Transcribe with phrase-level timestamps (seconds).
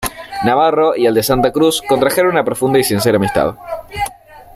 [0.43, 3.53] Navarro y el de Santa Cruz contrajeron una profunda y sincera amistad.